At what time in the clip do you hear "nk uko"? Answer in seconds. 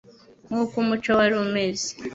0.47-0.75